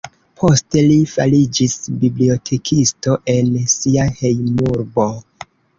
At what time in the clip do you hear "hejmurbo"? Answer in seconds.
4.21-5.11